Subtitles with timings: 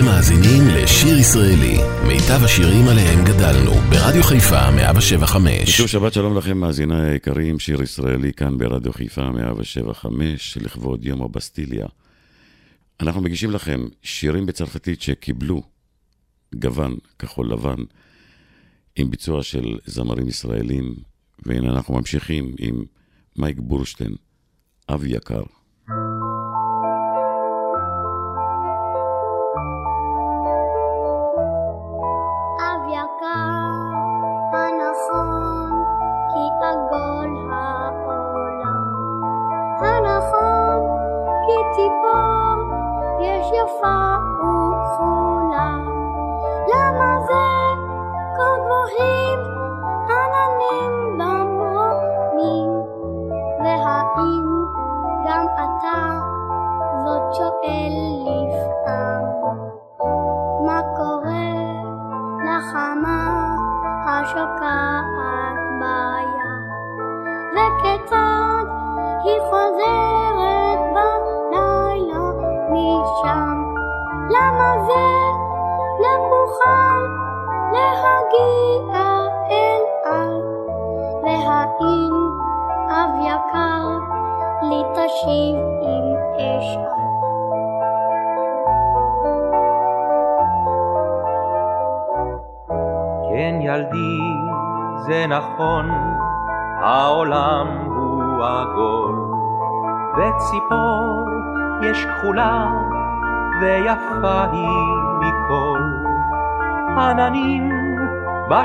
[0.00, 5.76] אתם מאזינים לשיר ישראלי, מיטב השירים עליהם גדלנו, ברדיו חיפה 175.
[5.76, 11.86] שוב שבת שלום לכם, מאזיני היקרים, שיר ישראלי כאן ברדיו חיפה 175, לכבוד יום הבסטיליה.
[13.00, 15.62] אנחנו מגישים לכם שירים בצרפתית שקיבלו
[16.54, 17.82] גוון כחול לבן,
[18.96, 20.94] עם ביצוע של זמרים ישראלים,
[21.46, 22.84] והנה אנחנו ממשיכים עם
[23.36, 24.14] מייק בורשטיין,
[24.90, 25.42] אב יקר.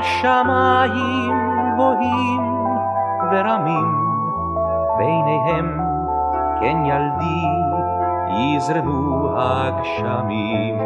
[0.06, 1.34] בשמיים
[1.74, 2.42] גבוהים
[3.32, 3.94] ורמים,
[4.98, 5.78] ביניהם,
[6.60, 7.46] כן ילדי,
[8.28, 10.78] יזרמו הגשמים.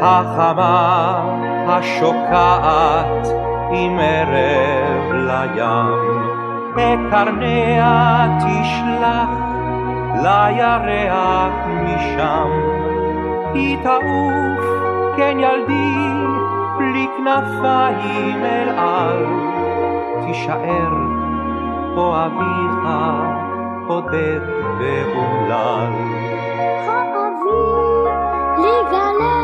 [0.00, 1.20] החמה
[1.68, 3.28] השוקעת
[3.70, 6.22] עם ערב לים,
[6.74, 9.28] את קרניה תשלח
[10.22, 11.52] לירח
[11.84, 12.50] משם.
[13.54, 14.64] היא תעוף,
[15.16, 16.27] כן ילדי,
[17.28, 19.26] כנפיים אל על.
[20.26, 20.92] תישאר
[21.94, 22.88] פה אביך
[23.86, 24.40] בודד
[24.78, 25.92] ואומלל.
[26.86, 28.08] האוויר
[28.58, 29.40] לי גלה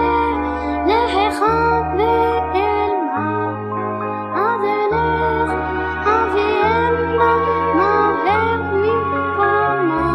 [0.86, 3.50] להיכן ואל מה,
[4.34, 5.52] אז אלך
[6.06, 7.34] אביאנה
[7.74, 10.08] מהר ממקומה.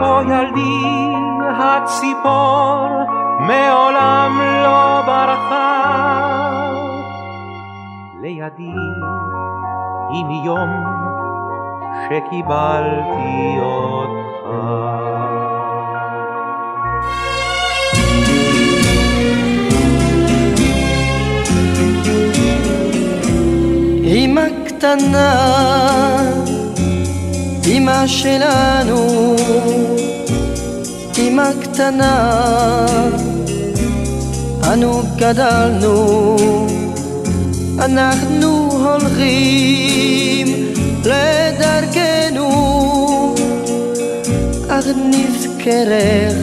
[0.00, 1.14] פה ילדי
[1.58, 2.88] הציפור
[3.40, 6.31] מעולם לא ברחה.
[8.42, 8.72] לידי
[10.10, 10.70] היא מיום
[12.04, 14.22] שקיבלתי אותך.
[24.04, 25.34] אמא קטנה,
[27.66, 29.06] אמא שלנו,
[31.18, 32.16] אמא קטנה,
[34.72, 36.36] אנו גדלנו,
[37.84, 40.46] אנחנו הולכים
[41.04, 42.48] לדרכנו,
[44.68, 46.36] אך נזכרך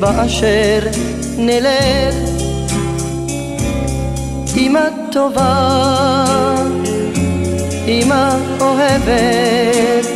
[0.00, 0.80] באשר
[1.38, 2.14] נלך.
[4.56, 6.24] אמא טובה,
[7.86, 10.06] אמא אוהבת,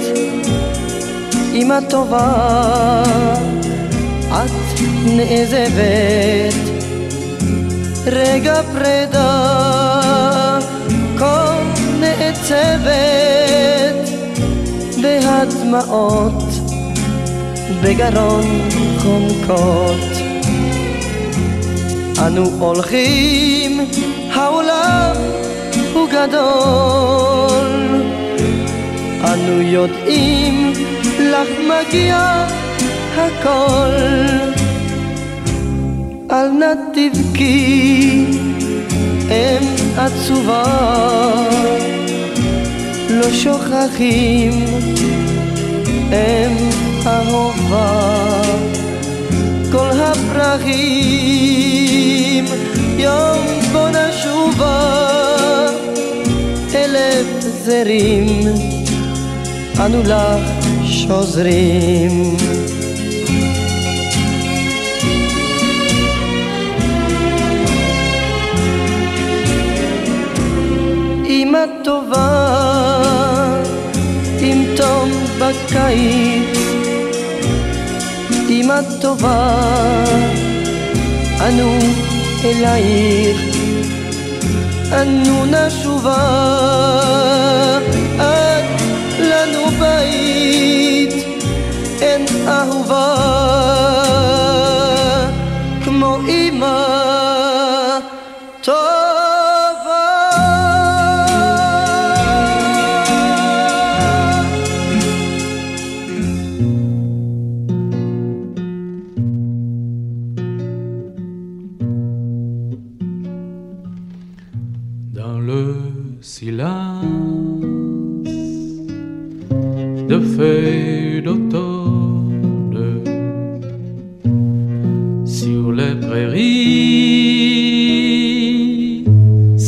[1.53, 3.03] אמא טובה,
[4.29, 6.55] את נעזבת,
[8.07, 9.76] רגע פרידה,
[12.51, 14.11] נעצבת,
[15.03, 16.43] והדמעות
[17.83, 18.69] בגרון
[18.99, 20.17] חומקות.
[22.27, 23.81] אנו הולכים,
[24.33, 25.13] העולם
[25.93, 27.67] הוא גדול.
[29.25, 30.73] אנו יודעים,
[31.21, 32.47] לך מגיע
[33.17, 33.97] הכל.
[36.31, 38.25] אל נא תבכי,
[39.31, 39.67] אם
[39.97, 40.63] עצובה,
[43.17, 44.53] לא שוכחים,
[46.13, 46.57] אם
[47.07, 48.43] אהובה.
[49.73, 51.17] כל הפרחים
[52.99, 55.07] יום בו נשובה
[56.75, 58.41] אלף זרים
[59.81, 62.37] אנו לך שוזרים
[71.87, 73.63] טובה
[74.41, 76.59] עם תום בקיץ
[78.31, 80.05] עם אמא טובה,
[81.41, 81.79] אנו
[82.45, 83.37] אל העיר,
[84.93, 86.19] אנו נשובה,
[88.17, 88.81] את
[89.21, 91.13] לנו בית,
[92.01, 93.96] אין אהובה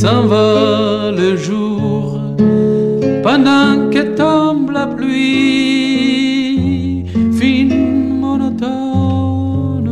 [0.00, 2.20] s'en va le jour
[3.22, 5.44] pendant que tombe la pluie.
[7.38, 9.90] Fine monotone.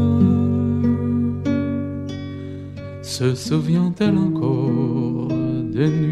[3.03, 5.29] Se souvient-elle encore
[5.77, 6.06] de nuits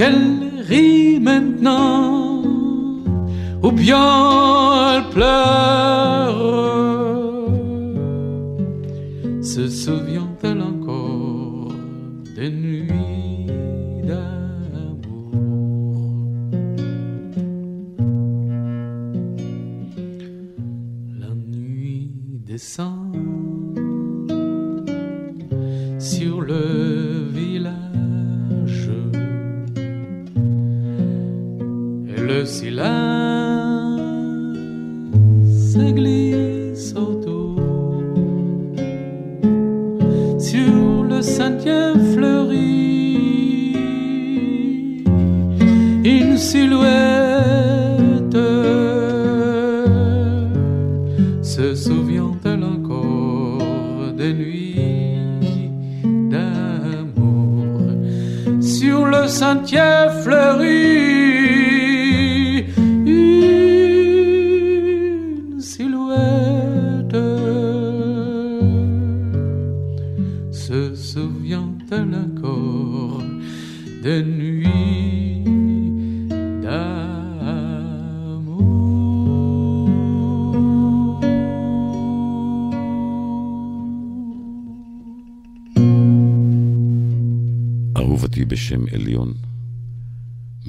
[0.00, 2.42] qu'elle rit maintenant.
[3.62, 5.79] Ou bien elle pleure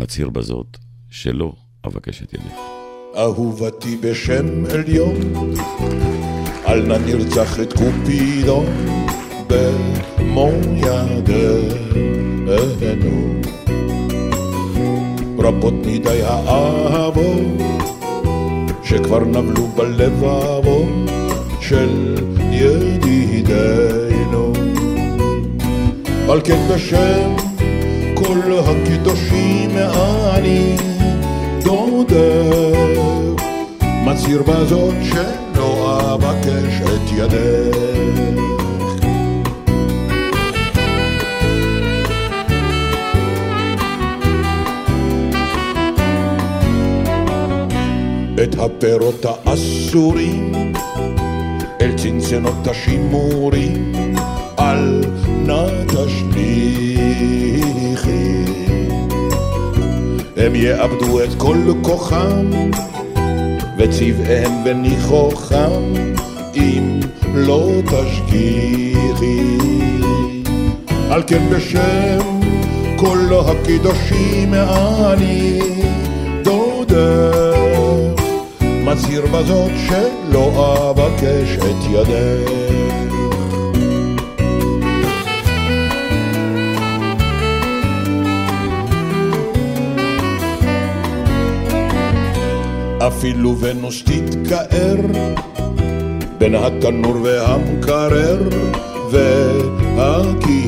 [0.02, 0.78] מצהיר בזאת
[1.10, 1.54] שלא
[1.88, 2.44] אבקש את ידך.
[3.18, 5.16] אהובתי בשם עליון,
[6.68, 8.66] אל נא נרצח את קופידון
[9.48, 12.02] במו ידינו.
[15.40, 17.62] רבות מדי האהבות
[18.84, 20.90] שכבר נבלו בלבבות
[21.62, 22.16] של
[22.52, 23.82] ידידינו.
[26.30, 27.36] על כן בשם
[28.16, 30.76] כל הקדושים אני
[31.64, 33.44] דודך,
[34.06, 38.22] מצהיר בזאת שלא אבקש את ידך.
[48.44, 50.74] את הפירות האסורים
[51.82, 53.94] אל צנצנות השימורים
[54.60, 55.02] אל
[55.46, 57.22] נא תשליכי
[60.42, 62.50] הם יאבדו את כל כוחם
[63.78, 65.94] וצבעיהם וניחוחם
[66.56, 67.00] אם
[67.34, 69.58] לא תשגיחי
[71.10, 72.40] על כן בשם
[72.96, 75.60] כל הקדושים אני
[76.44, 78.22] דודך
[78.62, 82.91] מצהיר בזאת שלא אבקש את ידך.
[93.08, 94.96] אפילו ונוס תתקער
[96.38, 98.40] בין התנור והמקרר
[99.12, 100.62] והקיריים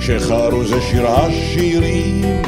[0.00, 2.42] שחרו זה שיר השירים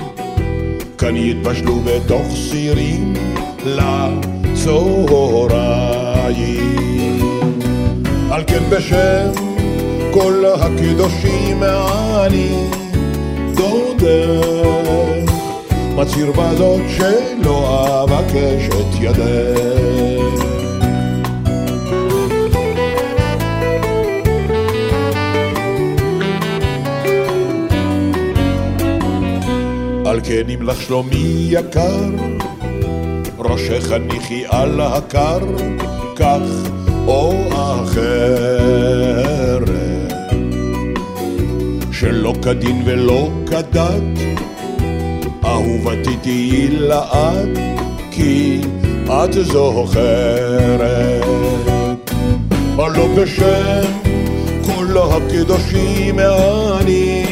[0.99, 3.15] כאן יתבשלו בתוך סירים
[3.67, 5.23] לצהריים.
[8.33, 9.31] על כן בשם
[10.11, 12.71] כל הקדושים אני
[13.55, 15.12] דודך,
[16.03, 20.43] מצהיר בזאת שלא אבקש את ידך.
[30.07, 32.11] על כן אם לך שלומי יקר,
[33.39, 35.41] ראשך הניחי על הקר,
[36.17, 36.41] כך
[37.07, 39.13] או אחרת.
[41.93, 44.32] שלא כדין ולא כדת,
[45.63, 47.59] אהובתי תהיי לעד,
[48.11, 48.61] כי
[49.07, 50.83] את זוכרת.
[52.79, 53.91] הלא בשם
[54.63, 56.19] כל הקדושים
[56.81, 57.25] אני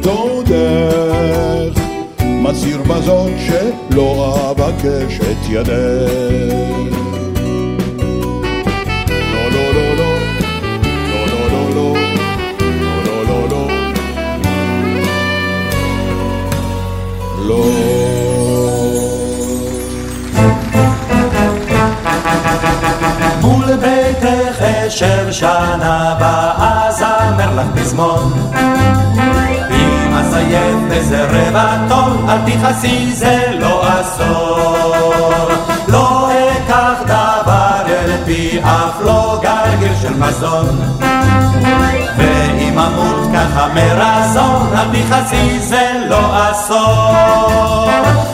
[0.00, 1.80] דודך.
[2.24, 6.95] מצהיר בזאת שלא אבקש את ידך.
[23.46, 28.32] מול ביתך אשב שנה הבאה, זמר לך פזמון.
[30.20, 35.48] אסיים איזה רבע טון, אל תכעסי זה לא אסון.
[35.88, 40.80] לא אקח דבר אל פי אף לא גרגר של מזון.
[42.16, 48.25] ואם אמות ככה מרזון, אל תכעסי זה לא אסון.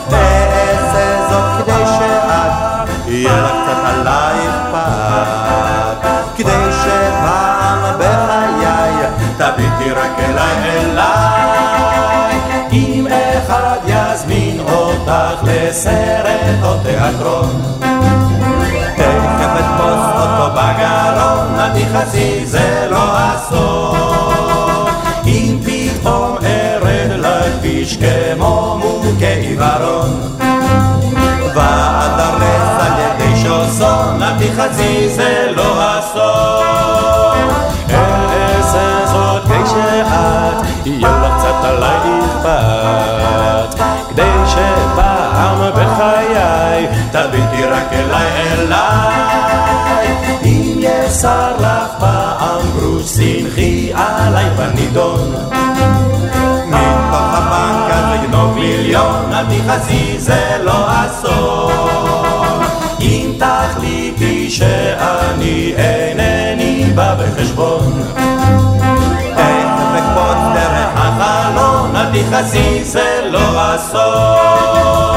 [15.08, 17.62] אותך לסרט או תיאטרון
[18.96, 24.86] תכף אתפוס אותו בגרון אל תכעסי זה לא אסון
[25.26, 30.36] אם פתאום ארד לכביש כמו מוכה עיוורון
[31.54, 37.48] ואדרס על ידי שוסון אל תכעסי זה לא אסון
[37.90, 41.41] אעשה זאת כדי שאת יהיה לך
[46.32, 50.16] בחיי תביטי רק אליי אליי.
[50.44, 55.34] אם יסר לך פעם גרוש שמחי עליי בנידון.
[56.66, 61.72] מתוך הבנק אז לגנוב מיליון אל תכעסי זה לא אסון.
[63.00, 68.02] אם תחליטי שאני אינני בא בחשבון.
[70.94, 75.12] החלון אל תכעסי זה לא אסון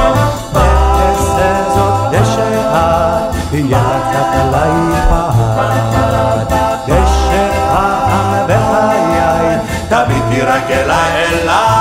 [3.69, 6.45] יחד עלי פחד,
[6.87, 11.74] דשא העבר והיין, תמיד תירק אליי אליי.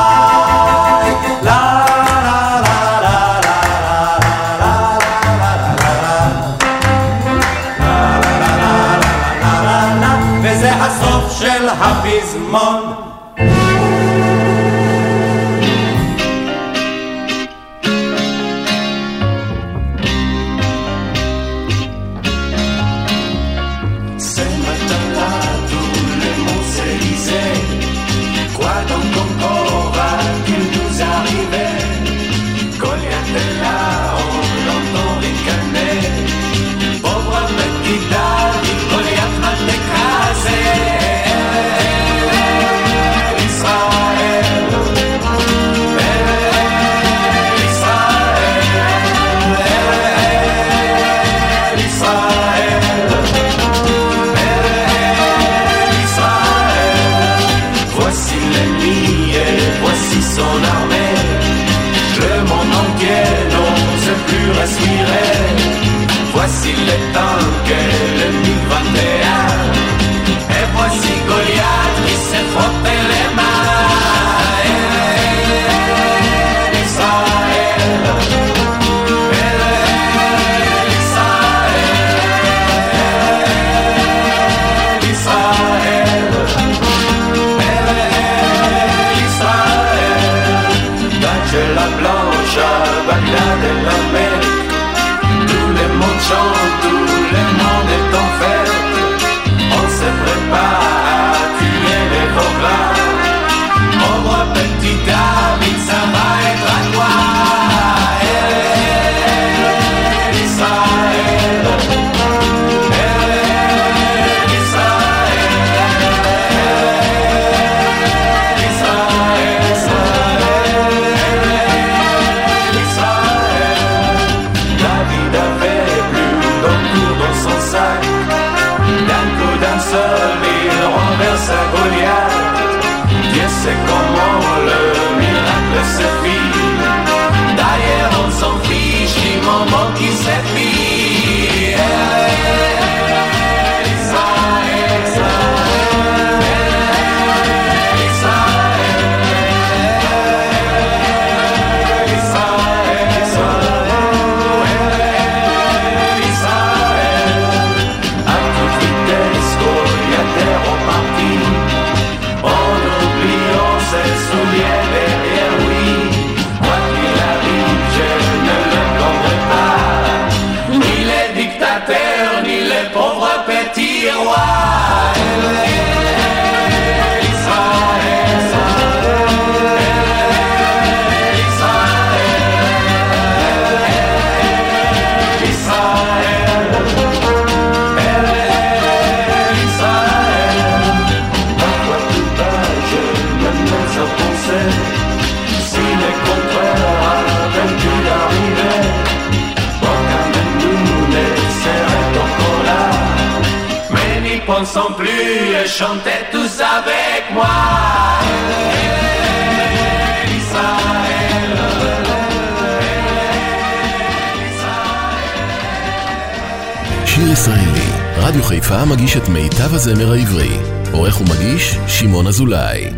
[222.05, 222.90] שמעון אזולאי.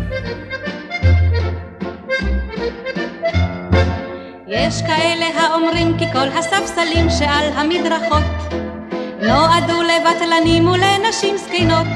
[4.47, 8.23] יש כאלה האומרים כי כל הספסלים שעל המדרכות
[9.21, 11.87] נועדו לבטלנים ולנשים זקנות.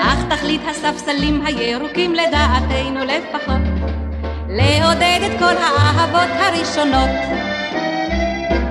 [0.00, 3.62] אך תכלית הספסלים הירוקים לדעתנו לפחות
[4.48, 7.10] לעודד את כל האהבות הראשונות.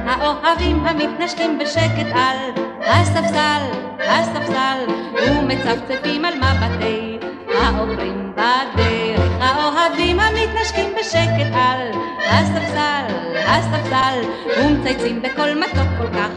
[0.05, 3.61] האוהבים המתנשקים בשקט על הספסל,
[3.99, 7.17] הספסל, ומצפצפים על מבטי
[7.61, 9.31] העוברים בדרך.
[9.41, 11.91] האוהבים המתנשקים בשקט על
[12.29, 13.05] הספסל,
[13.47, 14.21] הספסל,
[14.61, 16.29] ומצייצים בקול מתוק כל כך,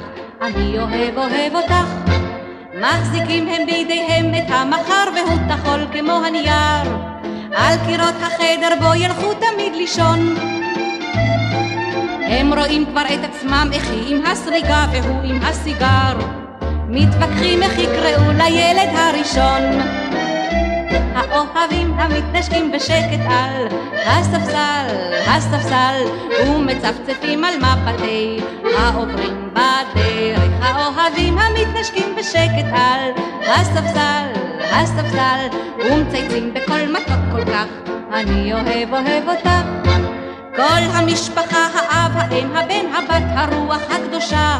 [0.42, 2.12] אני אוהב אוהב אותך.
[2.80, 6.96] מחזיקים הם בידיהם את המחר והוא טחול כמו הנייר.
[7.56, 10.34] על קירות החדר בו ילכו תמיד לישון.
[12.22, 16.41] הם רואים כבר את עצמם איך היא עם הסריגה והוא עם הסיגר.
[16.94, 19.62] מתווכחים איך יקראו לילד הראשון.
[21.14, 23.66] האוהבים המתנשקים בשקט על
[24.06, 24.86] הספסל,
[25.26, 26.02] הספסל,
[26.46, 28.40] ומצפצפים על מפתי
[28.78, 30.50] העוברים בדרך.
[30.60, 33.10] האוהבים המתנשקים בשקט על
[33.46, 34.26] הספסל,
[34.72, 35.46] הספסל,
[35.78, 37.66] ומצייצים בקול מתוק כל כך,
[38.12, 39.48] אני אוהב אוהב אותך.
[40.56, 44.58] כל המשפחה, האב, האם, הבן, הבת, הרוח הקדושה,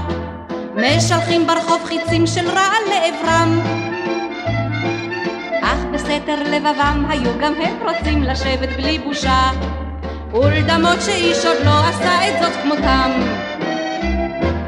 [0.77, 3.61] משלחים ברחוב חיצים של רעל לעברם.
[5.63, 9.51] אך בסתר לבבם היו גם הם רוצים לשבת בלי בושה,
[10.33, 13.11] ולדמות שאיש עוד לא עשה את זאת כמותם.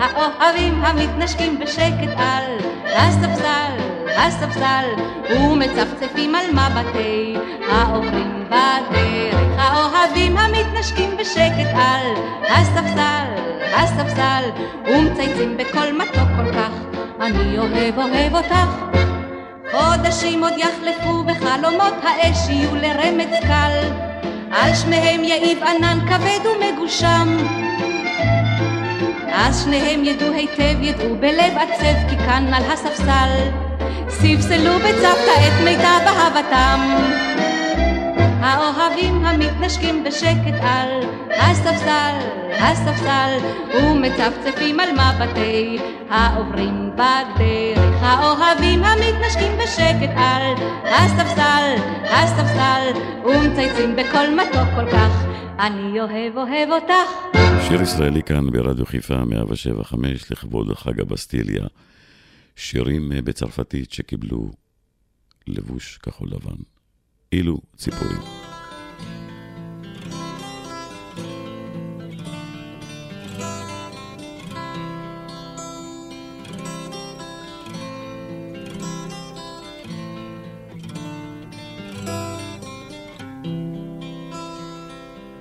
[0.01, 2.59] האוהבים המתנשקים בשקט על
[2.97, 3.73] הספסל,
[4.17, 4.85] הספסל,
[5.31, 7.37] ומצפצפים על מבטי
[7.71, 9.41] העוברים בדרך.
[9.59, 12.07] האוהבים המתנשקים בשקט על
[12.49, 13.27] הספסל,
[13.77, 14.43] הספסל,
[14.87, 16.71] ומצייצים בקול מתוק כל כך,
[17.21, 18.85] אני אוהב אוהב אותך.
[19.73, 23.81] חודשים עוד יחלפו בחלומות האש יהיו לרמץ קל,
[24.51, 27.37] על שניהם יעיב ענן כבד ומגושם.
[29.33, 33.31] אז שניהם ידעו היטב, ידעו בלב עצב, כי כאן על הספסל
[34.09, 36.81] ספסלו בצוותא את מיטב אהבתם.
[38.45, 40.91] האוהבים המתנשקים בשקט על
[41.31, 42.19] הספסל,
[42.51, 43.39] הספסל,
[43.75, 45.79] ומצפצפים על מבטי
[46.11, 48.03] העוברים בדרך.
[48.03, 50.55] האוהבים המתנשקים בשקט על
[50.85, 55.25] הספסל, הספסל, ומצייצים בקול מתוק כל כך,
[55.59, 57.39] אני אוהב אוהב אותך.
[57.69, 61.67] שיר ישראלי כאן ברדיו חיפה 175 לכבוד חג הבסטיליה.
[62.57, 64.51] שירים בצרפתית שקיבלו
[65.47, 66.74] לבוש כחול לבן.
[67.35, 68.19] אילו ציפורים.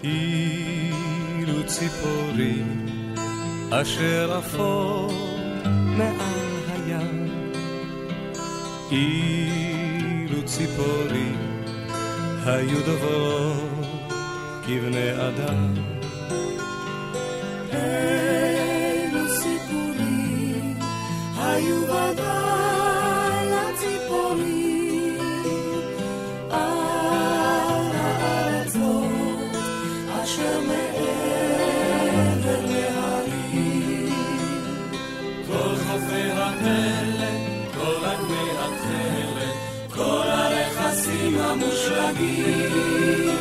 [0.04, 2.86] אילו ציפורים
[3.72, 5.12] אשר עפות
[5.98, 7.30] מעל הים
[12.46, 13.86] היו דוברות
[14.66, 15.93] כבני אדם
[42.04, 43.38] המושלגים,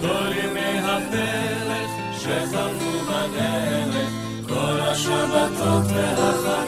[0.00, 4.10] כל ימי הפלך שחלפו בדרך,
[4.48, 6.67] כל השבתות והחגים.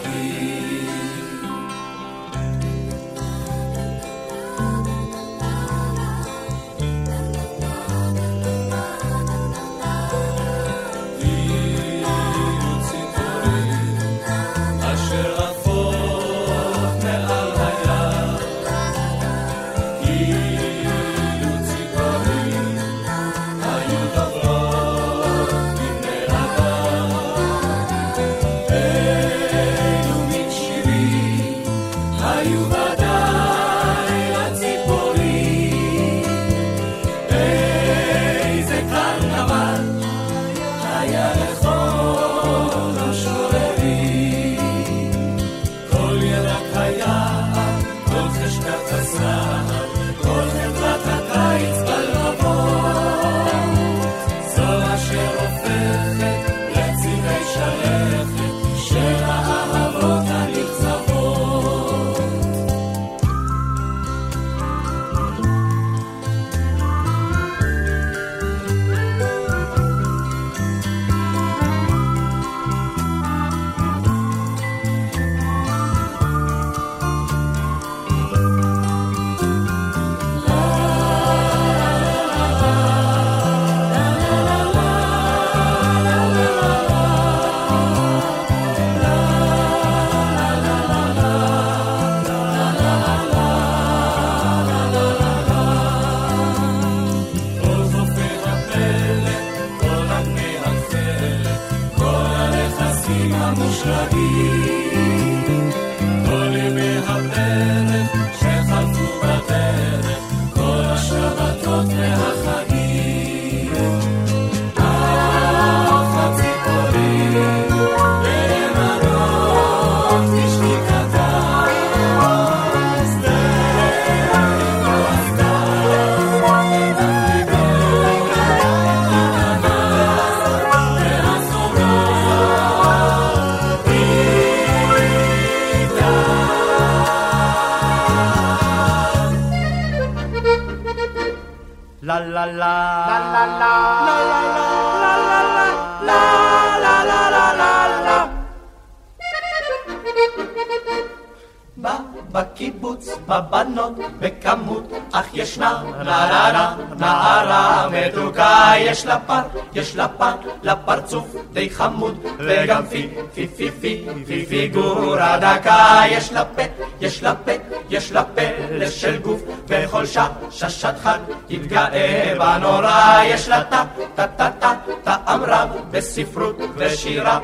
[156.11, 159.43] נערה, נערה מתוקה, יש לה פר,
[159.75, 166.33] יש לה פר, לפרצוף די חמוד, וגם פי, פי, פי, פי, פי, פיגורה דקה, יש
[166.33, 166.63] לה פה,
[167.01, 167.53] יש לה פה,
[167.91, 171.19] יש לה פלא של גוף, בכל שעה, ששת חג,
[171.49, 177.39] יתגאה בנורא, יש לה טה, טה, טה, טה, טעם רב בספרות ושירה.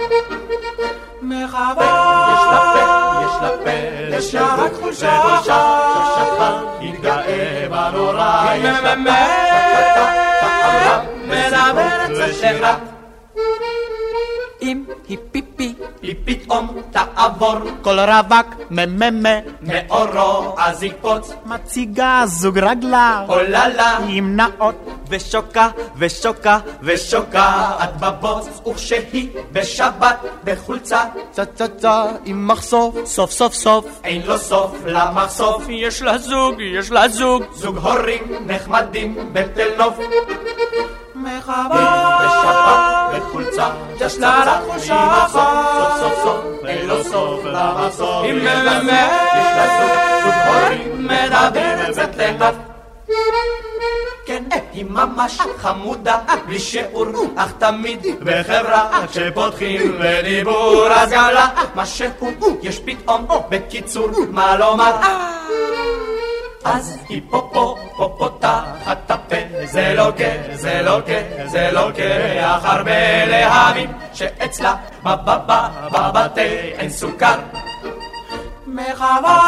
[1.29, 1.85] מכבה.
[2.33, 2.91] יש לה פה,
[3.25, 6.55] יש לה פה, יש לה רק חולשה אחת.
[6.81, 9.11] התגאה בנורא, יש לה פה,
[11.27, 12.96] מדברת סלחה.
[14.67, 21.33] אם היא פיפי, היא פתאום תעבור כל רווק מממה, מאורו אז יקפוץ.
[21.47, 24.75] מציגה זוג רגליו, עוללה עם נאות.
[25.09, 31.05] ושוקה ושוקה ושוקעת בבוץ וכשהיא בשבת בחולצה.
[31.31, 35.65] צה צה צה עם מחשוף, סוף סוף סוף, אין לו סוף למחשוף.
[35.69, 39.99] יש לה זוג, יש לה זוג, זוג הורים נחמדים בתל נוף
[41.27, 43.69] מחווה בשבת בחולצה
[44.01, 46.01] יש לה רק חולשה עם מחשוף אחת.
[46.01, 48.43] סוף סוף סוף אין לו סוף יש לה זוג, יש
[49.57, 52.57] לה זוג זוג הורים מדברת בתל נוף
[54.27, 62.07] כן, היא ממש חמודה, בלי שיעור, אך תמיד בחברה, כשפותחים בדיבור, אז גם לה משהו
[62.63, 64.93] יש פתאום, בקיצור, מה לומר.
[66.75, 68.63] אז היפופופוטה
[69.11, 76.41] הפה זה לא כן, זה לא כן, זה לא לוקח הרבה להבים שאצלה בבבה בבתה
[76.41, 77.39] אין סוכר.
[78.67, 79.41] מחווה,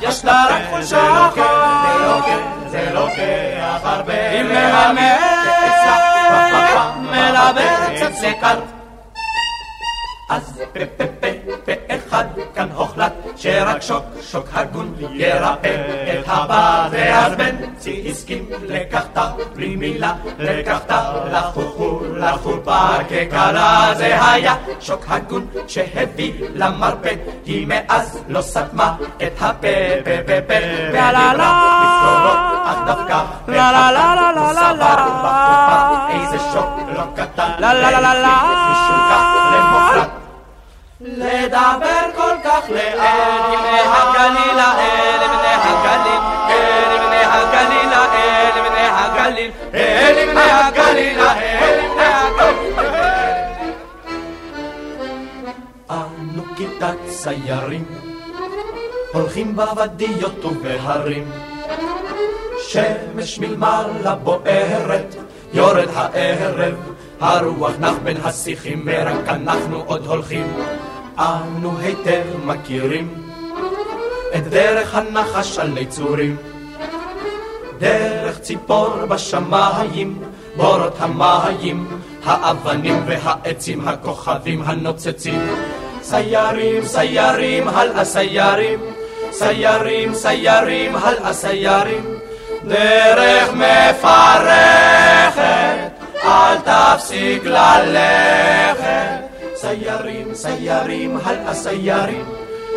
[0.00, 1.34] יש לה רק חולשה לא אחת.
[1.34, 5.04] זה לא כן, זה לא כן, לוקח הרבה להבים
[5.44, 5.96] שאצלה
[6.30, 8.60] בבבה בבתה אין סוכר.
[10.30, 11.26] אז פפפפה
[13.80, 15.74] שרק שוק שוק הגון ירפא
[16.12, 19.18] את הבת ואז בנצי הסכים לקחת
[19.54, 20.92] בלי מילה לקחת
[21.32, 27.14] לחוכו לחופה ככלה זה היה שוק הגון שהביא למרפא
[27.44, 29.68] היא מאז לא סתמה את הפה
[30.04, 31.32] פה פה פה לה.
[31.82, 36.06] בצרורות אך דווקא לה לה לה לה לה לה לה.
[36.10, 39.39] איזה שוק לא קטן לה לה לה לה לה.
[41.00, 43.40] לדבר כל כך לאט.
[43.86, 52.04] הגליל האלה, בני הגליל, אלה בני הגליל האלה, בני הגליל, אלה בני הגליל האלה, בני
[52.04, 52.74] הגליל.
[55.90, 57.84] אנו כיתת סיירים
[59.12, 61.30] הולכים בוודיות ובהרים.
[62.68, 65.14] שמש מלמעלה בוערת
[65.52, 66.74] יורד הערב
[67.20, 70.52] הרוח נח בין השיחים ורק אנחנו עוד הולכים
[71.18, 73.14] אנו היטב מכירים
[74.36, 76.36] את דרך הנחש על נצורים
[77.78, 80.22] דרך ציפור בשמיים
[80.56, 85.40] בורות המים האבנים והעצים הכוכבים הנוצצים.
[86.02, 88.80] סיירים סיירים הלאה סיירים
[89.30, 92.18] סיירים סיירים הלאה סיירים
[92.64, 95.00] דרך מפרכת
[96.24, 99.29] אל תפסיק ללכת
[99.60, 102.24] סיירים סיירים הלאה סיירים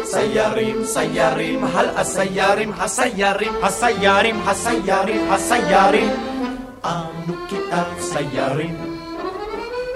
[0.04, 6.10] סיירים סיירים הלאה סיירים הסיירים הסיירים הסיירים הסיירים
[6.86, 8.76] אנו כיתת סיירים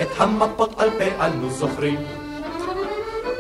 [0.02, 2.00] את המפות על פה אנו זוכרים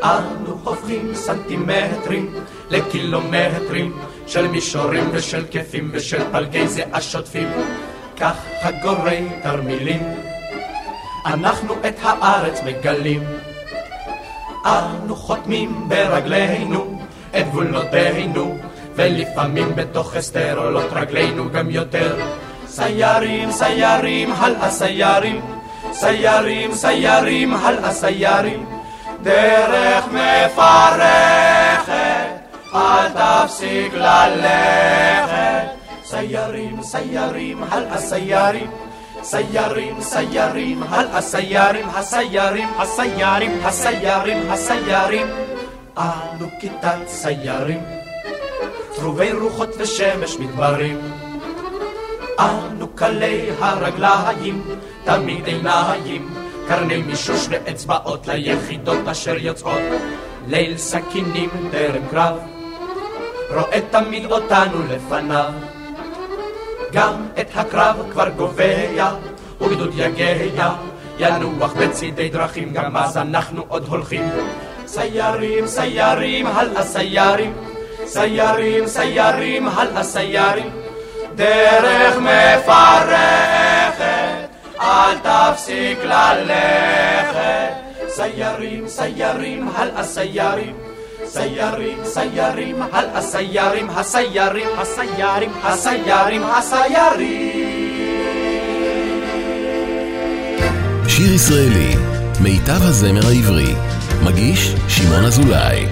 [0.03, 2.33] אנו הופכים סנטימטרים
[2.69, 7.47] לקילומטרים של מישורים ושל כיפים ושל פלגי זיעה שוטפים
[8.17, 10.26] כך חגורי תרמילים
[11.33, 13.23] אנחנו את הארץ מגלים.
[14.65, 17.01] אנו חותמים ברגלינו
[17.37, 18.57] את גבולותינו
[18.95, 22.17] ולפעמים בתוך אסתרולות רגלינו גם יותר.
[22.67, 25.41] סיירים, סיירים, הלאה סיירים
[25.91, 28.65] סיירים, סיירים, הלאה סיירים,
[29.21, 31.93] דרך מפרכת,
[32.75, 35.67] אל תפסיק ללכת.
[36.05, 38.71] סיירים, סיירים, הלאה סיירים,
[39.29, 45.27] סיירים, סיירים, הלאה סיירים, הסיירים, הסיירים, הסיירים, הסיירים.
[45.97, 47.83] אנו כיתת סיירים,
[48.95, 50.99] טרובי רוחות ושמש מדברים.
[52.39, 54.63] אנו קלי הרגליים,
[55.03, 56.29] תמיד עיניים,
[56.67, 59.81] קרני מישוש ואצבעות ליחידות אשר יוצאות.
[60.47, 62.37] ליל סכינים טרם קרב,
[63.49, 65.76] רואה תמיד אותנו לפניו.
[66.91, 69.11] גם את הקרב כבר גובע,
[69.61, 70.73] וגדוד יגע,
[71.19, 74.29] ינוח בצידי דרכים, גם אז אנחנו עוד הולכים.
[74.85, 77.53] סיירים, סיירים, הלאה סיירים,
[78.05, 80.69] סיירים, סיירים, הלאה סיירים,
[81.35, 83.97] דרך מפרכת,
[84.79, 87.87] אל תפסיק ללכת.
[88.07, 90.75] סיירים, סיירים, הלאה סיירים,
[91.29, 97.67] סיירים, סיירים, הלאה סיירים, הסיירים, הסיירים, הסיירים, הסיירים.
[101.07, 101.95] שיר ישראלי,
[102.41, 103.73] מיטב הזמר העברי,
[104.23, 105.87] מגיש שמעון אזולאי.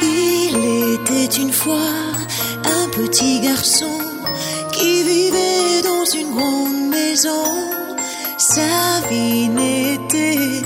[0.00, 0.56] Il
[0.94, 1.92] était une fois
[2.76, 4.13] un petit garçon
[4.76, 7.46] qui vivait dans une grande maison.
[8.38, 10.62] Sa vie n'était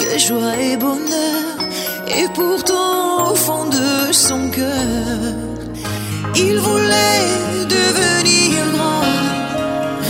[0.00, 1.54] que joie et bonheur,
[2.18, 5.18] et pourtant au fond de son cœur,
[6.36, 7.26] il voulait
[7.76, 9.04] devenir grand,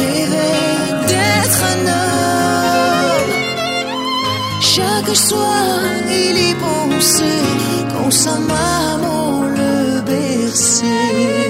[0.01, 0.59] rêver
[1.11, 3.33] d'être un homme.
[4.61, 5.81] Chaque soir,
[6.25, 7.47] il y pensait
[7.93, 11.48] quand sa maman le berçait.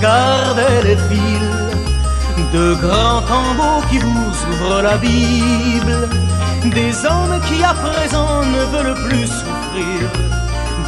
[0.00, 1.56] Garder les fils,
[2.52, 6.08] de grands tambours qui vous ouvrent la Bible,
[6.64, 10.00] des hommes qui à présent ne veulent plus souffrir,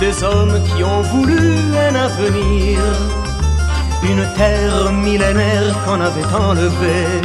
[0.01, 1.55] des hommes qui ont voulu
[1.89, 2.79] un avenir,
[4.03, 7.23] une terre millénaire qu'on avait enlevée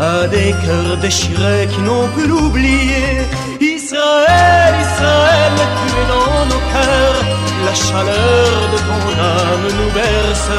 [0.00, 3.22] à des cœurs déchirés qui n'ont pu l'oublier.
[3.60, 7.33] Israël, Israël, tu es dans nos cœurs,
[7.64, 10.52] la chaleur de ton âme nous berce.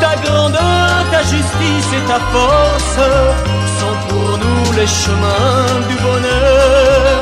[0.00, 2.98] Ta grandeur, ta justice et ta force
[3.80, 7.20] sont pour nous les chemins du bonheur.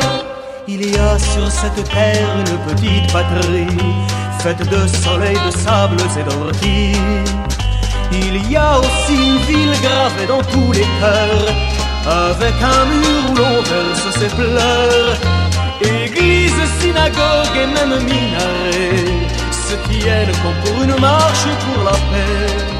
[0.69, 3.79] Il y a sur cette terre une petite patrie,
[4.39, 6.97] faite de soleil, de sables et d'orties.
[8.13, 11.49] Il y a aussi une ville gravée dans tous les cœurs,
[12.07, 15.42] avec un mur où l'on verse ses pleurs.
[15.83, 19.05] Église, synagogue et même minaret
[19.51, 22.73] se tiennent comme pour une marche pour la paix.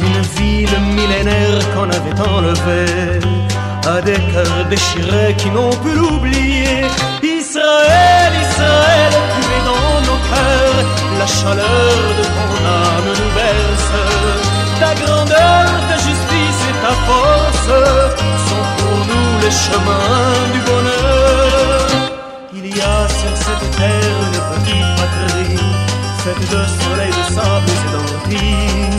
[0.00, 3.20] Une ville millénaire qu'on avait enlevée
[3.86, 6.84] à des cœurs déchirés qui n'ont pu l'oublier.
[7.22, 10.80] Israël, Israël, tu es dans nos cœurs,
[11.18, 13.92] la chaleur de ton âme nous berce.
[14.80, 17.68] Ta grandeur, ta justice et ta force
[18.48, 21.83] sont pour nous les chemins du bonheur.
[22.76, 25.56] Y a sur cette terre une petite patrie,
[26.24, 28.90] faite de soleil, de sable et d'orties,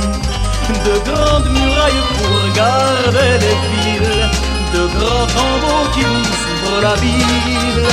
[0.85, 4.29] de grandes murailles pour garder les villes,
[4.73, 7.87] de grands tombeaux qui nous ouvrent la ville,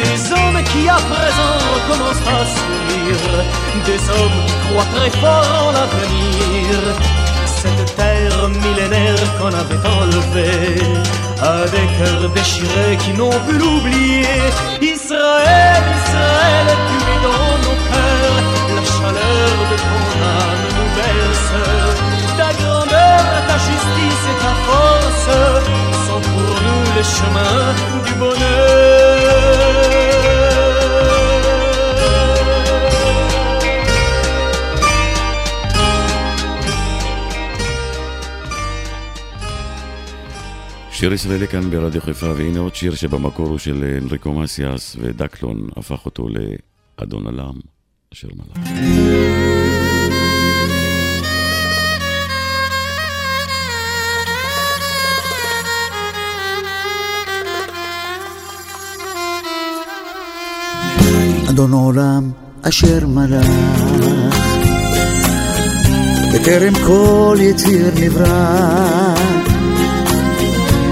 [0.00, 3.44] des hommes qui à présent recommencent à sourire,
[3.84, 7.27] des hommes qui croient très fort en l'avenir.
[7.62, 10.80] Cette terre millénaire qu'on avait enlevée
[11.42, 14.38] à des cœurs déchirés qui n'ont pu l'oublier.
[14.80, 18.38] Israël, Israël, tu es dans nos cœurs,
[18.76, 20.04] la chaleur de ton
[20.38, 21.52] âme nous berce.
[22.38, 25.28] Ta grandeur, ta justice et ta force
[26.06, 27.70] sont pour nous les chemins
[28.06, 30.17] du bonheur.
[40.98, 46.06] שיר ישראלי כאן ברדיו חיפה, והנה עוד שיר שבמקור הוא של אנריקו מסיאס, ודקלון הפך
[46.06, 46.26] אותו
[46.98, 47.54] לאדון עלם,
[48.14, 48.68] אשר מלך.
[61.50, 62.30] אדון עולם
[62.62, 63.46] אשר מלך,
[66.34, 68.97] בטרם כל יציר נברא,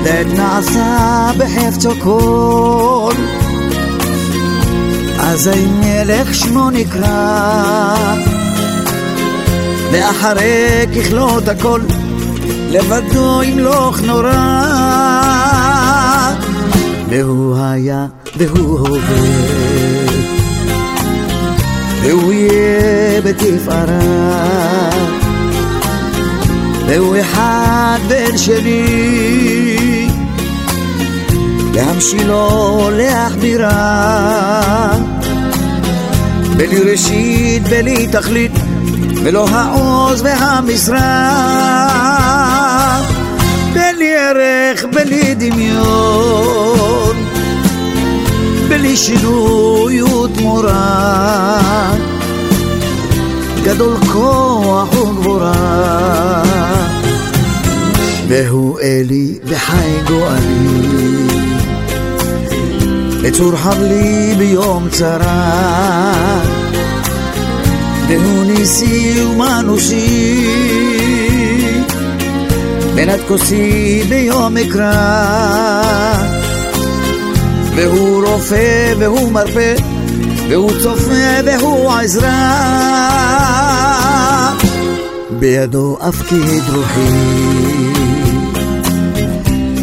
[0.06, 3.14] בעת נעשה בחפצו כל,
[5.18, 7.94] אזי מלך שמו נקרא,
[9.92, 11.80] ואחרי ככלות הכל,
[12.70, 14.32] לבדו ימלוך נורא,
[17.08, 19.56] והוא היה והוא הווה.
[22.02, 24.90] והוא יהיה בתפארה,
[26.86, 29.85] והוא אחד בן שני,
[31.76, 33.72] להמשילו להחבירה,
[36.56, 38.52] בלי ראשית, בלי תכלית,
[39.24, 41.00] ולא העוז והמשרה,
[43.72, 47.16] בלי ערך, בלי דמיון.
[48.68, 51.60] בלי שינוי ותמורה,
[53.64, 56.42] גדול כוח וגבורה,
[58.28, 61.45] והוא אלי וחי גואלי,
[63.25, 66.13] בצור חבלי ביום צרה,
[68.07, 70.47] והוא ניסי ומנושי,
[72.95, 76.11] בנת כוסי ביום אקרא.
[77.75, 79.73] והוא רופא והוא מרפא,
[80.49, 82.91] והוא צופה והוא עזרה.
[85.39, 87.11] בידו אפקיד רוחי,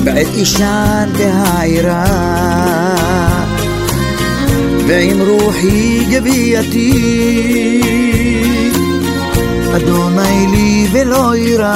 [0.04, 2.04] בעת אישן והעירה,
[4.87, 7.81] ועם רוחי גבייתי,
[9.75, 11.75] אדוני לי ולא יירא.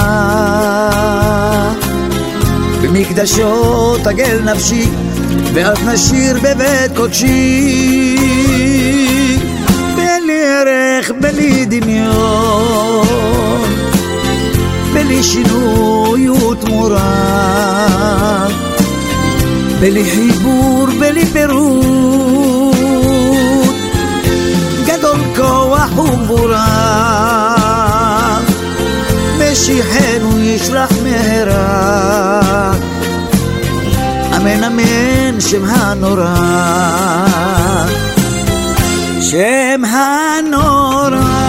[2.82, 4.90] במקדשו תגל נפשי
[5.54, 8.18] ואז נשיר בבית קודשי.
[9.96, 13.08] בלי ערך, בלי דמיון
[14.94, 17.08] בלי שינוי ותמורה.
[19.80, 22.57] בלי חיבור, בלי פירוט
[25.98, 27.18] וגבורה
[29.40, 32.74] משיחנו ישלח מהרה.
[34.38, 36.36] אמן אמן שם הנורא.
[39.22, 41.48] שם הנורא.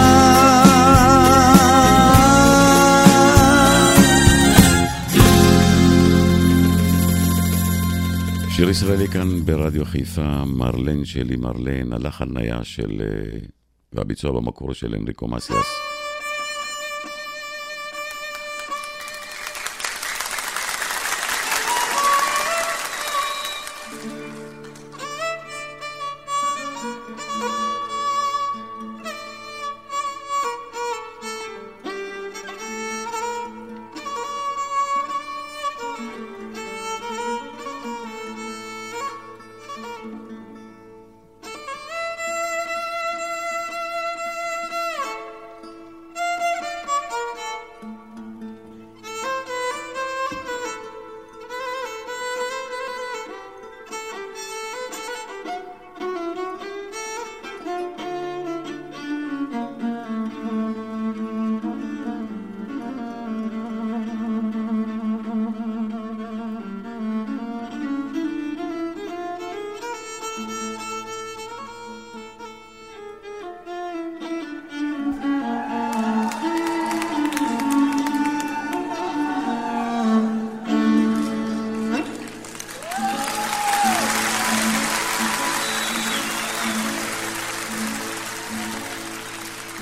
[8.49, 13.01] שיר ישראלי כאן ברדיו חיפה, מרלן שלי מרלן, הלחן היה של...
[13.93, 15.67] והביצוע במקור של אנריקו מסיאס.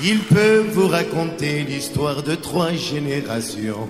[0.10, 3.90] Il peut vous raconter l'histoire de trois générations.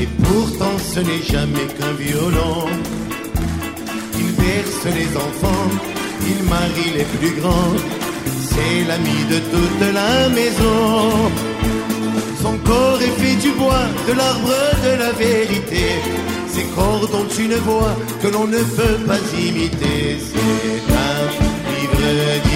[0.00, 2.64] Et pourtant ce n'est jamais qu'un violon.
[4.22, 5.68] Il berce les enfants,
[6.32, 7.76] il marie les plus grands.
[8.50, 11.30] C'est l'ami de toute la maison.
[12.40, 15.84] Son corps est fait du bois, de l'arbre de la vérité.
[16.48, 20.16] Ses cordes ont une voix que l'on ne peut pas imiter.
[20.30, 21.20] C'est un
[21.74, 22.49] livre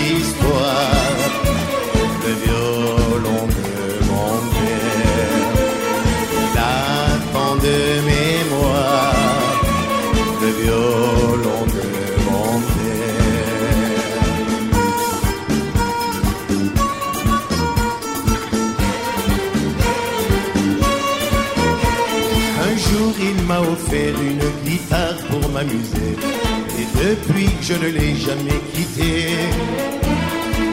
[27.66, 29.10] je ne l'ai jamais quitté.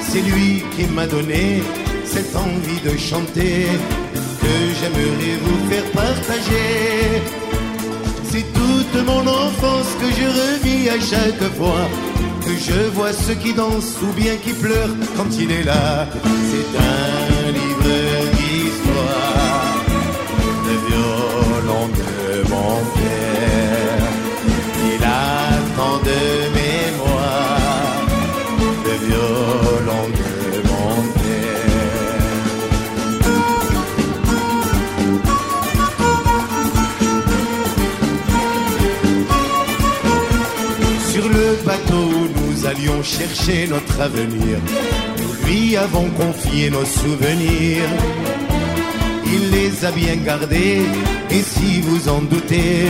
[0.01, 1.63] C'est lui qui m'a donné
[2.03, 3.65] cette envie de chanter
[4.41, 7.21] Que j'aimerais vous faire partager.
[8.29, 11.85] C'est toute mon enfance que je revis à chaque fois
[12.45, 16.07] Que je vois ceux qui dansent ou bien qui pleurent quand il est là.
[16.49, 17.20] C'est un
[43.03, 44.57] chercher notre avenir,
[45.19, 47.89] nous lui avons confié nos souvenirs.
[49.25, 50.81] Il les a bien gardés,
[51.29, 52.87] et si vous en doutez,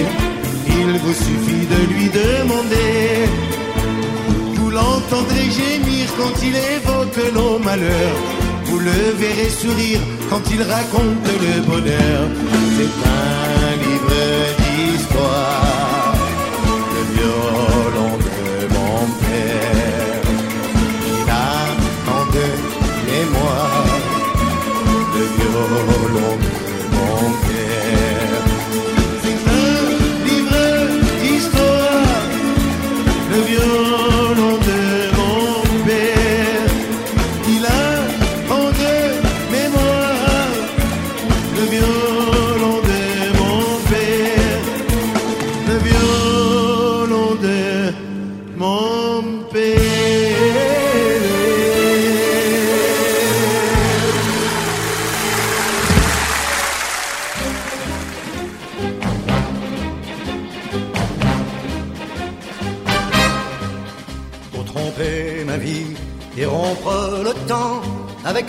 [0.68, 3.30] il vous suffit de lui demander.
[4.55, 8.18] Vous l'entendrez gémir quand il évoque nos malheurs,
[8.66, 12.22] vous le verrez sourire quand il raconte le bonheur.
[12.76, 14.22] C'est un livre
[14.59, 15.71] d'histoire,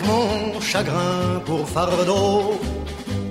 [0.07, 2.61] mon chagrin pour fardeau,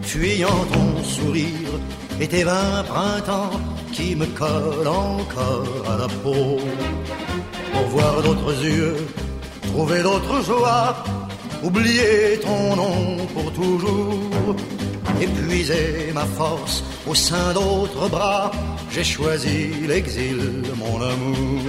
[0.02, 1.74] fuyant ton sourire
[2.20, 3.60] et tes vingt printemps
[3.92, 6.60] qui me collent encore à la peau.
[7.74, 8.98] Pour voir d'autres yeux,
[9.68, 10.96] trouver d'autres joies,
[11.64, 14.56] oublier ton nom pour toujours.
[15.22, 18.52] épuisé ma force au sein d'autres bras,
[18.92, 21.62] j'ai choisi l'exil, mon amour.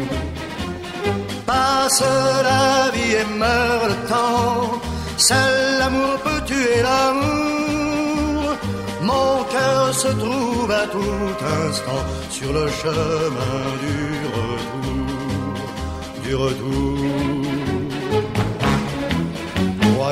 [1.47, 2.03] Passe
[2.43, 4.81] la vie et meurt le temps,
[5.29, 8.45] seul l'amour peut tuer l'amour.
[9.11, 11.35] Mon cœur se trouve à tout
[11.67, 12.03] instant
[12.37, 14.01] sur le chemin du
[14.39, 15.55] retour,
[16.25, 17.43] du retour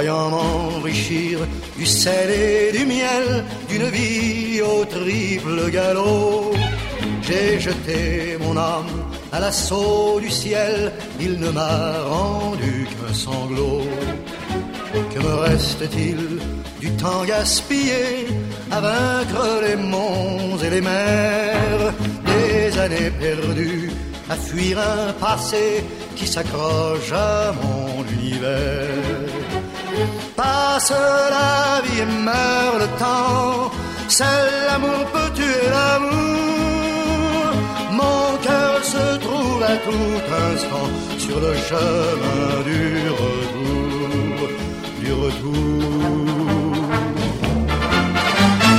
[0.00, 1.40] croyant m'enrichir
[1.76, 3.26] du sel et du miel
[3.68, 6.52] d'une vie au triple galop.
[7.26, 8.94] J'ai jeté mon âme
[9.32, 13.82] à l'assaut du ciel, il ne m'a rendu qu'un sanglot.
[14.92, 16.40] Que me reste-t-il
[16.80, 18.26] du temps gaspillé
[18.70, 21.92] à vaincre les monts et les mers,
[22.26, 23.90] des années perdues
[24.28, 25.84] à fuir un passé
[26.16, 29.30] qui s'accroche à mon univers?
[30.36, 33.70] Passe la vie et meurt le temps,
[34.08, 36.10] seul l'amour peut tuer l'amour.
[37.92, 40.88] Mon cœur se trouve à tout instant
[41.18, 43.59] sur le chemin du retour,
[45.24, 46.74] retour.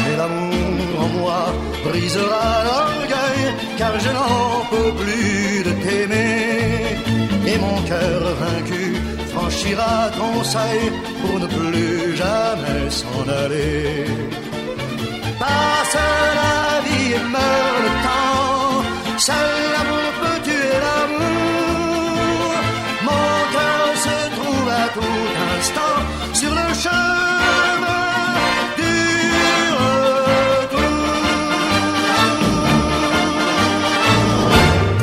[0.04, 1.42] Mais l'amour en moi
[1.86, 3.42] brisera l'orgueil,
[3.78, 6.98] car je n'en peux plus de t'aimer.
[7.52, 8.86] Et mon cœur vaincu
[9.34, 10.84] franchira ton seuil
[11.22, 14.06] pour ne plus jamais s'en aller.
[15.40, 15.98] Passe
[16.40, 18.84] la vie et meurt le temps,
[19.28, 22.52] seul l'amour peut tuer l'amour.
[23.08, 25.28] Mon cœur se trouve à tout
[25.58, 26.11] instant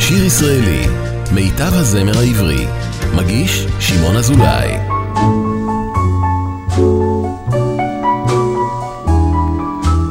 [0.01, 0.87] שיר ישראלי,
[1.33, 2.67] מיטב הזמר העברי,
[3.17, 4.79] מגיש שמעון אזולאי.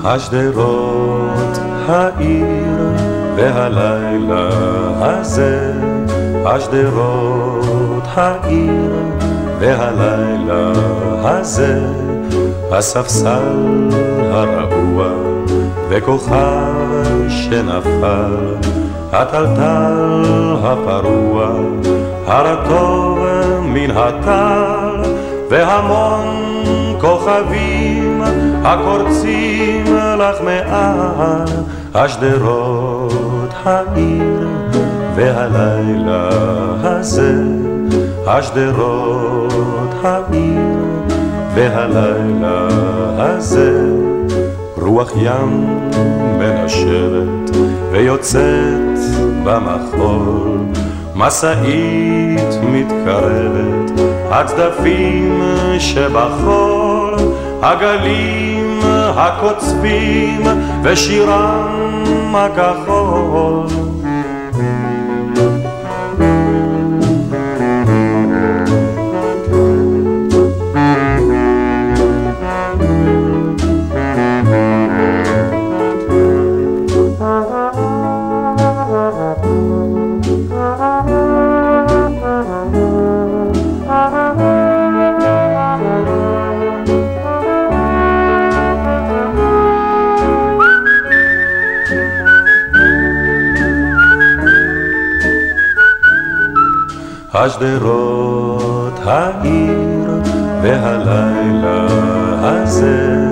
[0.04, 1.58] השדרות,
[1.88, 2.78] העיר
[3.36, 4.50] והלילה
[5.02, 5.74] הזה,
[6.46, 9.17] השדרות, העיר
[9.60, 10.72] והלילה
[11.24, 11.80] הזה,
[12.72, 13.90] הספסל
[14.32, 15.08] הרעוע
[15.90, 18.56] וכוכב שנפל,
[19.12, 21.50] הטלטל הפרוע,
[22.26, 23.20] הרטוב
[23.62, 25.12] מן הטל,
[25.50, 26.48] והמון
[27.02, 28.22] כוכבים
[28.64, 31.46] הקורצים לך מעל
[31.94, 34.48] השדרות העיר
[35.16, 36.30] והלילה
[36.84, 37.34] הזה
[38.28, 39.37] השדרות
[40.08, 40.86] העיר
[41.56, 42.68] והלילה
[43.18, 43.86] הזה
[44.78, 45.80] רוח ים
[46.40, 47.56] מנשבת
[47.92, 49.00] ויוצאת
[49.44, 50.58] במחול.
[51.16, 53.92] משאית מתקרבת
[54.32, 55.42] הצדפים
[55.80, 57.16] שבחול
[57.62, 58.80] הגלים
[59.16, 60.42] הקוצבים
[60.84, 63.66] ושירם הכחול
[97.48, 100.22] השדרות, העיר
[100.62, 101.88] והלילה
[102.42, 103.28] הזה,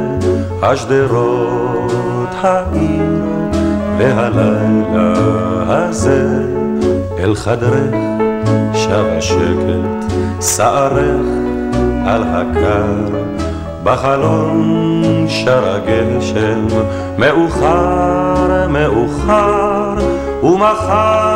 [0.62, 3.26] השדרות, העיר
[3.98, 5.14] והלילה
[5.68, 6.44] הזה,
[7.20, 7.96] אל חדרך
[8.74, 11.26] שב השקט, שערך
[12.06, 13.18] על הקר,
[13.84, 16.68] בחלון שר הגשם,
[17.18, 19.96] מאוחר, מאוחר,
[20.44, 21.35] ומחר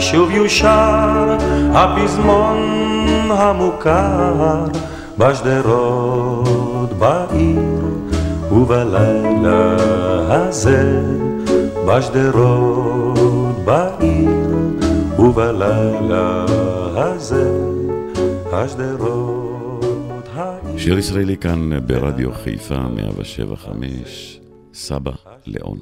[0.00, 1.36] שוב יושר
[1.74, 2.58] הפזמון
[3.30, 4.64] המוכר
[5.18, 7.76] בשדרות בעיר
[8.52, 9.76] ובלילה
[10.28, 11.02] הזה
[11.88, 14.76] בשדרות בעיר
[15.18, 16.44] ובלילה
[16.96, 17.50] הזה
[18.52, 24.40] השדרות העיר שיר ישראלי כאן ברדיו חיפה 175,
[24.74, 25.12] סבא
[25.46, 25.78] לאון.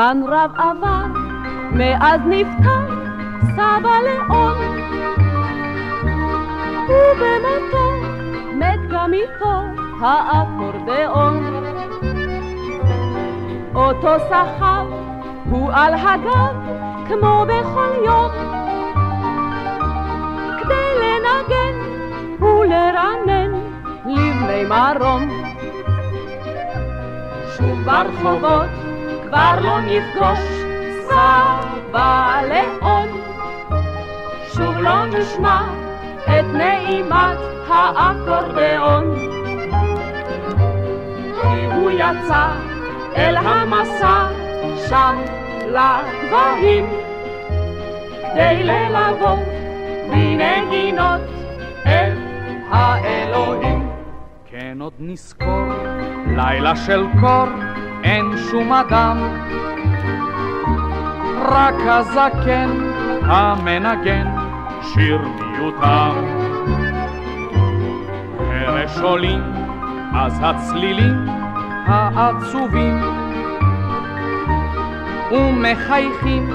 [0.00, 1.04] זמן רב עבר
[1.72, 2.86] מאז נפטר
[3.42, 4.56] סבא לאון
[6.88, 7.92] ובמותו
[8.52, 9.62] מת גם איתו
[10.00, 11.64] האקורדיאון
[13.74, 14.86] אותו סחב
[15.50, 16.56] הוא על הגב
[17.08, 18.30] כמו בכל יום.
[20.58, 21.76] כדי לנגן
[22.44, 23.52] ולרנן
[24.06, 25.42] לבני מרום.
[27.56, 28.89] שוב ברחובות
[29.30, 30.38] כבר לא נפגוש
[31.08, 33.08] סבא לאון.
[34.54, 35.62] שוב לא נשמע
[36.24, 39.14] את נעימת האקורדיאון.
[41.42, 42.48] כי הוא יצא
[43.16, 44.28] אל המסע
[44.88, 45.16] שם
[45.66, 46.86] לגבהים,
[48.32, 49.38] כדי ללוות
[50.10, 51.20] בנגינות
[51.82, 52.18] את
[52.70, 53.90] האלוהים.
[54.46, 55.66] כן עוד נזכור,
[56.36, 57.69] לילה של קור,
[58.04, 59.16] אין שום אדם,
[61.48, 62.70] רק הזקן
[63.22, 64.26] המנגן
[64.82, 66.14] שיר מיותם.
[68.48, 69.42] חרש עולים,
[70.14, 71.26] אז הצלילים
[71.86, 73.00] העצובים,
[75.32, 76.50] ומחייכים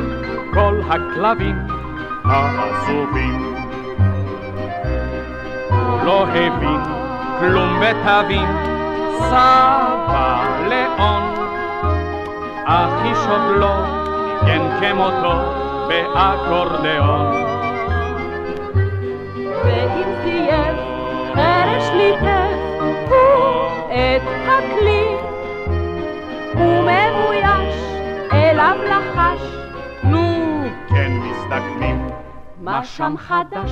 [0.54, 1.56] כל הכלבים
[2.26, 3.56] העזובים.
[6.06, 6.82] לא הבין
[7.40, 8.48] כלום בתווים,
[9.20, 11.35] סבא לאון,
[12.68, 13.76] אך איש עוד לא
[14.44, 15.36] ניגן כמותו
[15.88, 17.32] באקורדיאון.
[19.64, 20.76] ואם צייר
[21.36, 22.50] חרש ליטף
[22.80, 25.06] הוא את הכלי
[26.56, 27.76] ומבויש
[28.34, 29.42] אליו לחש
[30.04, 32.08] נו, כן מסתכלים,
[32.62, 33.72] מה שם חדש,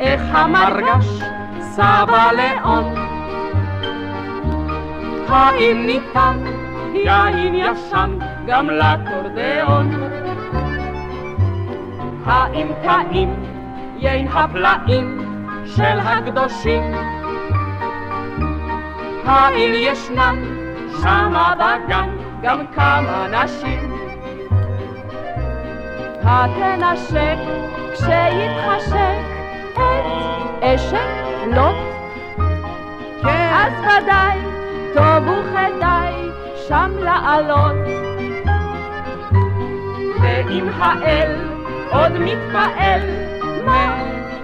[0.00, 1.22] איך המרגש,
[1.60, 2.94] סבא לאון.
[5.28, 6.57] האם ניתן
[6.94, 9.90] יין ישן גם לאקורדיאון?
[12.26, 13.34] האם טעים
[13.96, 15.18] יין הפלאים
[15.66, 16.82] של הקדושים?
[19.24, 20.36] האם ישנן
[21.02, 22.08] שמה בגן
[22.42, 23.92] גם כמה נשים?
[26.24, 27.38] התנשק
[27.92, 29.18] כשיתחשק
[29.72, 31.08] את אשת
[31.46, 31.76] לוט.
[33.22, 33.50] כן.
[33.54, 34.38] אז ודאי
[34.94, 36.27] טוב וכדאי
[36.68, 37.76] שם לעלות.
[40.20, 41.36] ואם האל
[41.90, 43.00] עוד מתפעל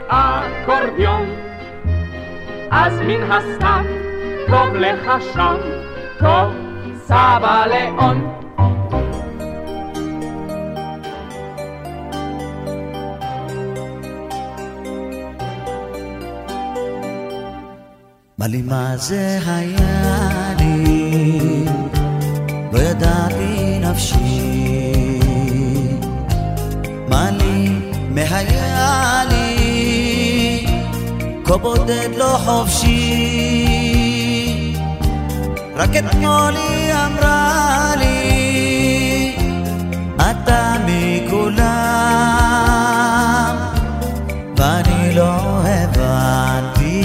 [0.08, 1.26] מאקורדיון,
[2.70, 3.84] אז מן הסתם
[4.46, 5.56] טוב לך שם,
[6.18, 6.52] טוב
[6.96, 8.30] סבא לאון.
[18.38, 21.53] מה לי מה זה היה לי,
[23.94, 25.20] ידעתי נפשי.
[27.08, 27.68] מה לי
[28.10, 30.66] מהיה לי,
[31.44, 32.94] כה בודד לא חופשי.
[35.76, 39.36] רק אתמול היא אמרה לי,
[40.16, 41.64] אתה מכולם,
[44.56, 46.98] ואני לא הבנתי,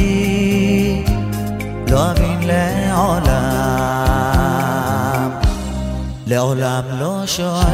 [1.87, 3.48] לא אבין לעולם,
[6.29, 7.65] לעולם לא שואלת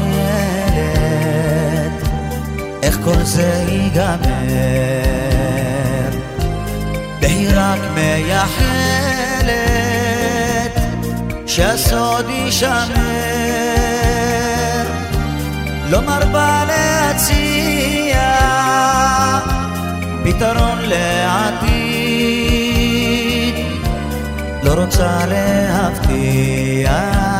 [2.83, 4.19] איך כל זה ייגמר,
[7.21, 8.65] והיא רק מייחלת
[11.45, 12.85] שהסוד יישמר,
[15.89, 18.35] לא מרבה להציע
[20.23, 21.75] פתרון לעתיד,
[24.63, 27.34] לא רוצה להבטיח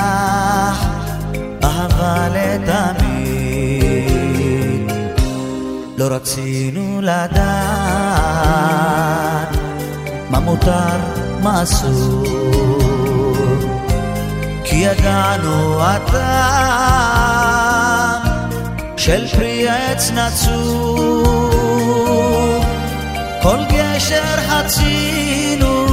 [1.66, 3.26] אהבה לתמיד.
[5.97, 7.26] לא רצינו לדעת
[10.30, 10.97] מה מותר,
[11.41, 12.26] מה אסור,
[14.63, 17.36] כי ידענו הטעם
[18.97, 21.26] של פרי עץ נצור.
[23.41, 25.86] כל גשר חצינו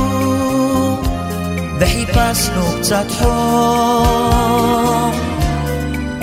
[1.80, 5.31] וחיפשנו קצת חום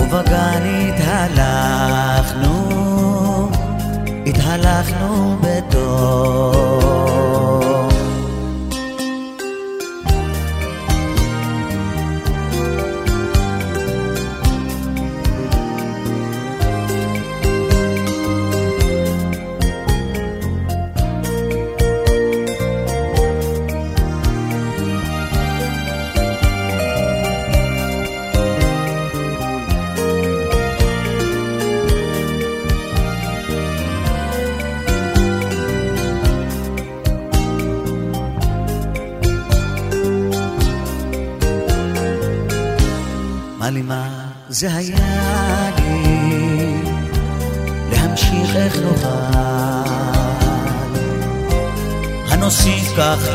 [0.09, 2.59] ובגן התהלכנו,
[4.25, 6.99] התהלכנו בטוב.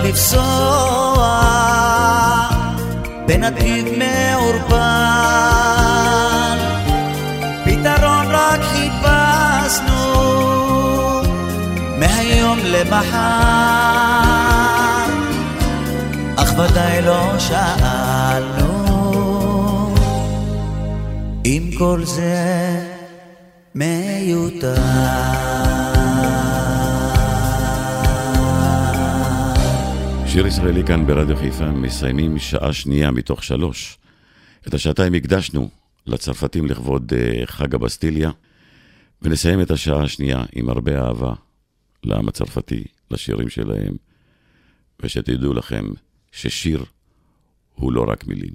[0.05, 1.41] לפסוע
[3.27, 4.75] בנתיב מעורפל
[7.65, 9.95] פתרון רק חיפשנו
[11.99, 13.65] מהיום למחר.
[16.37, 18.75] אך ודאי לא שאלנו
[21.45, 22.81] אם כל זה
[23.75, 25.54] מיותר
[30.35, 33.99] שיר ישראלי כאן ברדיו חיפה, מסיימים שעה שנייה מתוך שלוש.
[34.69, 35.71] את השעתיים הקדשנו
[36.07, 38.31] לצרפתים לכבוד uh, חג הבסטיליה,
[39.23, 41.33] ונסיים את השעה השנייה עם הרבה אהבה
[42.05, 43.95] לעם הצרפתי, לשירים שלהם,
[45.01, 45.85] ושתדעו לכם
[46.33, 46.85] ששיר
[47.75, 48.55] הוא לא רק מילים.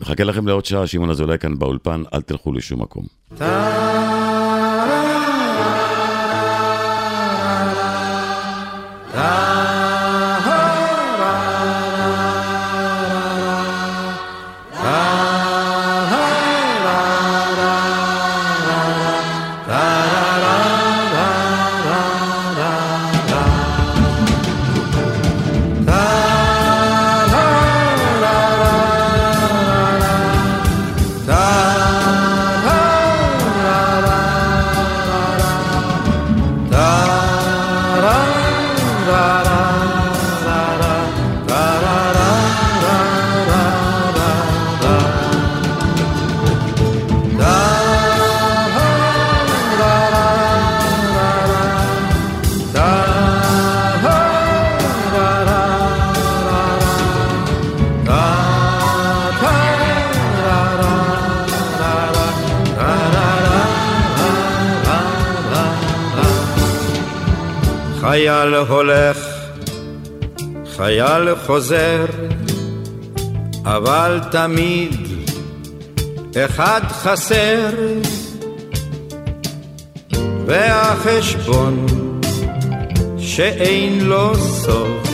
[0.00, 3.06] מחכה לכם לעוד שעה, שמעון אזולאי כאן באולפן, אל תלכו לשום מקום.
[68.42, 69.18] חייל הולך,
[70.76, 72.04] חייל חוזר,
[73.64, 74.96] אבל תמיד
[76.36, 77.70] אחד חסר,
[80.46, 81.86] והחשבון
[83.18, 85.08] שאין לו סוף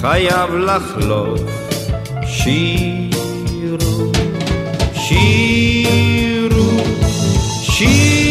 [0.00, 1.40] חייב לחלוף.
[2.26, 4.12] שירו,
[4.94, 6.70] שירו,
[7.62, 8.27] שירו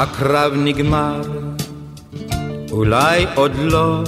[0.00, 1.20] הקרב נגמר,
[2.70, 4.02] אולי עוד לא.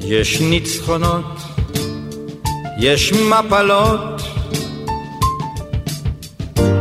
[0.00, 1.44] יש ניצחונות
[2.78, 4.22] יש מפלות,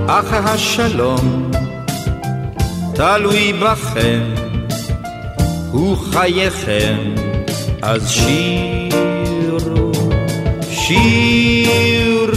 [0.07, 1.51] אך השלום
[2.95, 4.21] תלוי בכם,
[5.71, 6.97] הוא חייכם,
[7.81, 9.91] אז שירו,
[10.71, 12.32] שירו,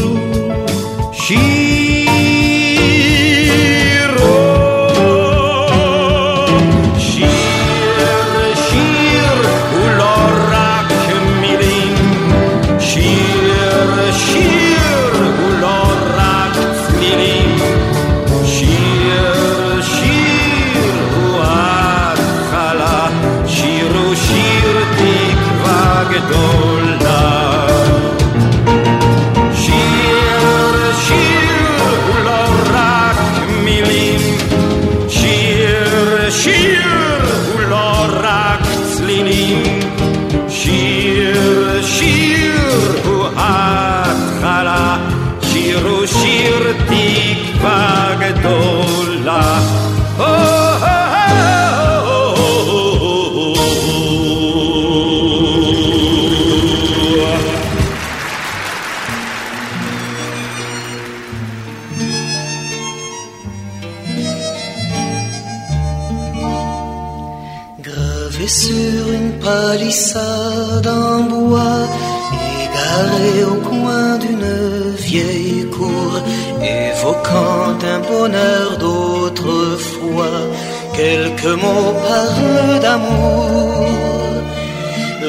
[81.47, 83.87] quelques mots parlent d'amour.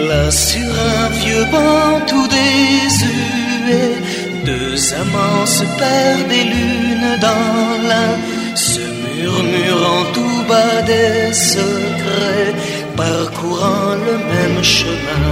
[0.10, 3.96] Là sur un vieux banc tout désuet,
[4.46, 8.82] deux amants se perdent des lunes dans l'un, se
[9.16, 12.54] murmurant tout bas des secrets
[12.96, 15.28] parcourant le même chemin.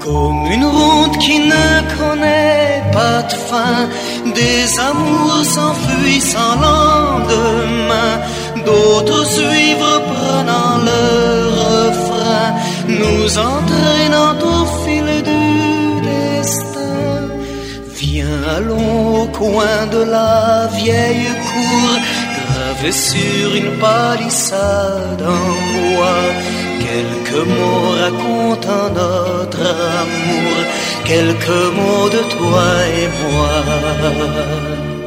[0.00, 1.68] Comme une route qui ne
[1.98, 3.88] connaît pas de fin,
[4.34, 8.12] des amours s'enfuient sans lendemain,
[8.64, 11.02] d'autres suivre prenant le
[11.64, 12.46] refrain,
[12.88, 15.46] nous entraînant au fil du
[16.10, 17.28] destin.
[17.96, 21.90] Viens, allons au coin de la vieille cour,
[22.40, 26.28] gravé sur une palissade en bois.
[26.86, 29.64] Quelques mots racontant notre
[30.02, 30.56] amour,
[31.04, 34.99] quelques mots de toi et moi.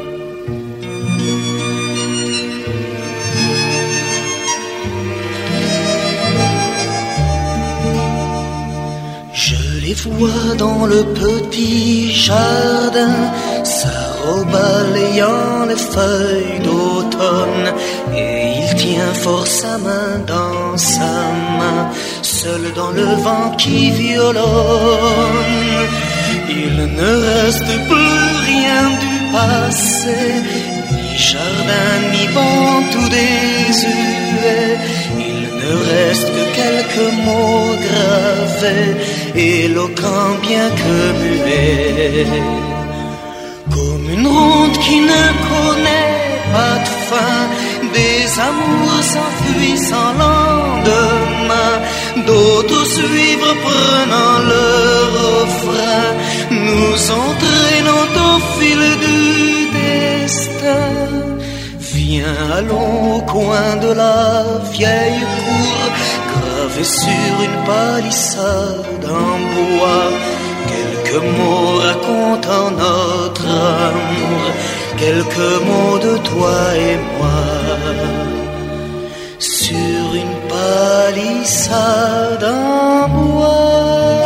[9.94, 13.16] Les vois dans le petit jardin,
[13.64, 17.68] sa robe balayant les feuilles d'automne,
[18.16, 21.14] et il tient fort sa main dans sa
[21.60, 21.92] main,
[22.22, 24.44] seul dans le vent qui violonne.
[26.50, 30.18] Il ne reste plus rien du passé,
[31.32, 32.00] jardin,
[32.36, 34.78] banc tout désuet.
[35.30, 38.88] Il ne reste que quelques mots gravés,
[39.36, 42.28] éloquents bien que muets.
[43.76, 46.14] Comme une ronde qui ne connaît
[46.56, 47.42] pas de fin,
[47.98, 51.74] des amours s'enfuient sans lendemain,
[52.28, 54.66] d'autres suivre prenant le
[55.20, 56.08] refrain,
[56.68, 59.22] nous entraînant au fil du
[59.80, 60.94] destin.
[61.94, 65.82] Viens, allons au coin de la vieille cour,
[66.32, 70.12] gravé sur une palissade en bois.
[70.74, 73.48] Quelques mots racontant notre
[73.90, 74.44] amour,
[74.98, 76.58] quelques mots de toi
[76.90, 77.44] et moi.
[79.40, 84.23] Sur une palissade en bois.